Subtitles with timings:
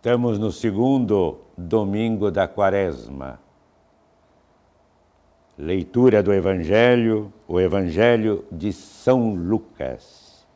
[0.00, 3.38] Estamos no segundo domingo da quaresma.
[5.58, 10.46] Leitura do Evangelho, o Evangelho de São Lucas.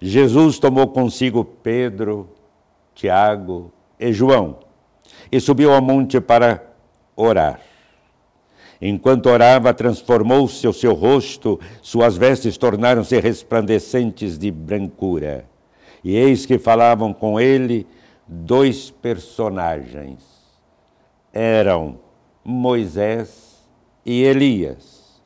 [0.00, 2.30] Jesus tomou consigo Pedro,
[2.94, 4.60] Tiago e João
[5.30, 6.64] e subiu ao monte para
[7.14, 7.60] orar.
[8.80, 15.49] Enquanto orava, transformou-se o seu rosto, suas vestes tornaram-se resplandecentes de brancura.
[16.02, 17.86] E eis que falavam com ele
[18.26, 20.22] dois personagens.
[21.32, 21.98] Eram
[22.44, 23.68] Moisés
[24.04, 25.20] e Elias,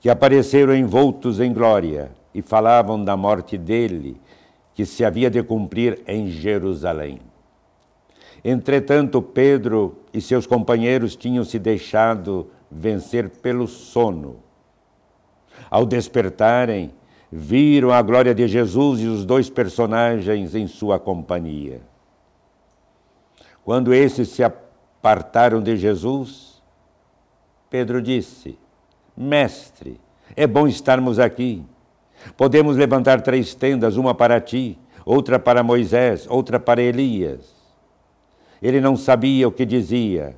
[0.00, 4.20] que apareceram envoltos em glória e falavam da morte dele,
[4.74, 7.20] que se havia de cumprir em Jerusalém.
[8.44, 14.36] Entretanto, Pedro e seus companheiros tinham se deixado vencer pelo sono.
[15.70, 16.90] Ao despertarem,
[17.34, 21.80] viram a glória de Jesus e os dois personagens em sua companhia.
[23.64, 26.62] Quando esses se apartaram de Jesus,
[27.70, 28.58] Pedro disse:
[29.16, 29.98] Mestre,
[30.36, 31.64] é bom estarmos aqui.
[32.36, 37.54] Podemos levantar três tendas, uma para ti, outra para Moisés, outra para Elias.
[38.60, 40.36] Ele não sabia o que dizia.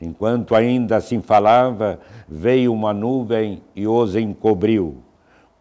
[0.00, 5.05] Enquanto ainda assim falava, veio uma nuvem e os encobriu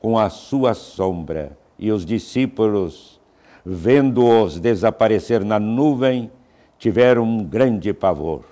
[0.06, 1.58] com a sua sombra.
[1.80, 3.20] E os discípulos,
[3.66, 6.32] vendo-os desaparecer na nuvem,
[6.78, 8.46] tiveram um grande pavor.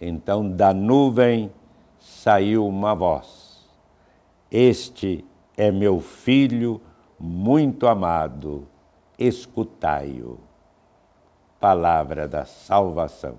[0.00, 1.52] Então da nuvem
[1.96, 3.70] saiu uma voz:
[4.50, 5.24] Este
[5.56, 6.80] é meu filho
[7.16, 8.66] muito amado,
[9.16, 10.40] escutai-o.
[11.60, 13.36] Palavra da salvação.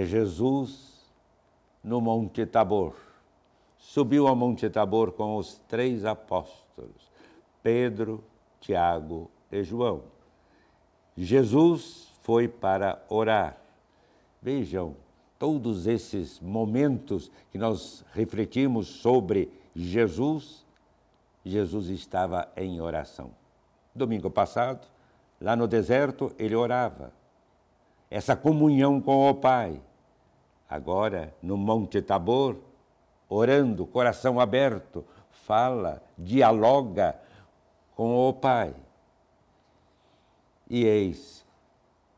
[0.00, 1.04] É Jesus
[1.84, 2.94] no Monte Tabor.
[3.76, 7.10] Subiu ao Monte Tabor com os três apóstolos,
[7.62, 8.24] Pedro,
[8.60, 10.02] Tiago e João.
[11.16, 13.58] Jesus foi para orar.
[14.40, 14.96] Vejam,
[15.38, 20.64] todos esses momentos que nós refletimos sobre Jesus,
[21.44, 23.32] Jesus estava em oração.
[23.94, 24.86] Domingo passado,
[25.38, 27.12] lá no deserto, ele orava
[28.10, 29.80] essa comunhão com o Pai.
[30.70, 32.56] Agora, no Monte Tabor,
[33.28, 37.20] orando, coração aberto, fala, dialoga
[37.96, 38.72] com o Pai.
[40.68, 41.44] E eis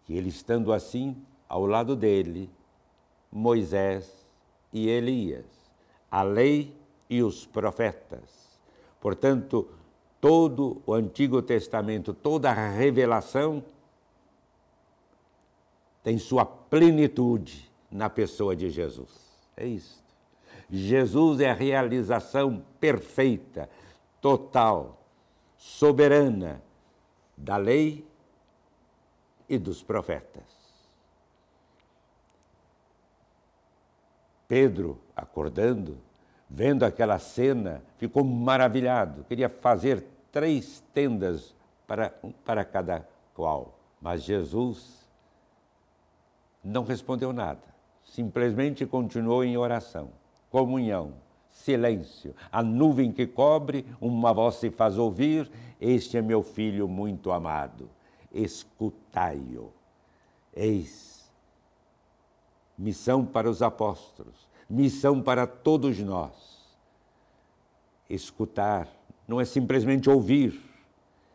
[0.04, 1.16] que ele estando assim,
[1.48, 2.50] ao lado dele,
[3.32, 4.26] Moisés
[4.70, 5.46] e Elias,
[6.10, 6.76] a lei
[7.08, 8.60] e os profetas.
[9.00, 9.66] Portanto,
[10.20, 13.64] todo o Antigo Testamento, toda a revelação
[16.02, 19.30] tem sua plenitude na pessoa de Jesus.
[19.56, 20.02] É isso.
[20.70, 23.68] Jesus é a realização perfeita,
[24.20, 24.98] total,
[25.58, 26.62] soberana
[27.36, 28.06] da lei
[29.48, 30.42] e dos profetas.
[34.48, 35.98] Pedro, acordando,
[36.48, 41.54] vendo aquela cena, ficou maravilhado, queria fazer três tendas
[41.86, 42.14] para,
[42.44, 43.78] para cada qual.
[44.00, 45.08] Mas Jesus
[46.62, 47.71] não respondeu nada,
[48.12, 50.10] simplesmente continuou em oração,
[50.50, 51.14] comunhão,
[51.50, 52.34] silêncio.
[52.50, 55.50] A nuvem que cobre, uma voz se faz ouvir:
[55.80, 57.88] Este é meu filho muito amado,
[58.30, 59.72] escutai-o.
[60.54, 61.32] Eis,
[62.76, 66.60] missão para os apóstolos, missão para todos nós.
[68.10, 68.88] Escutar
[69.26, 70.60] não é simplesmente ouvir,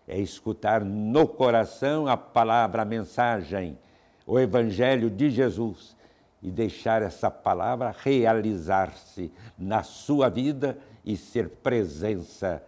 [0.07, 3.79] é escutar no coração a palavra, a mensagem
[4.27, 5.95] o Evangelho de Jesus
[6.41, 12.63] e deixar essa palavra realizar-se na sua vida e ser presença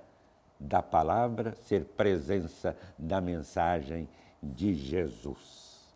[0.59, 4.09] da palavra, ser presença da mensagem
[4.41, 5.93] de Jesus.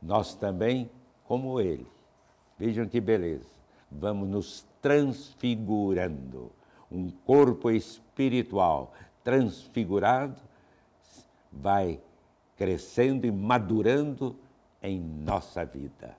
[0.00, 0.90] Nós também,
[1.24, 1.86] como ele,
[2.58, 3.48] vejam que beleza,
[3.90, 6.52] vamos nos transfigurando.
[6.90, 8.92] Um corpo espiritual
[9.22, 10.40] transfigurado
[11.52, 12.00] vai
[12.56, 14.36] crescendo e madurando
[14.82, 16.16] em nossa vida.